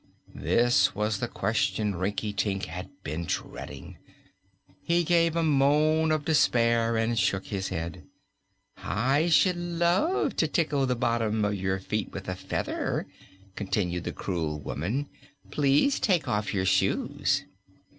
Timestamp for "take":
15.99-16.27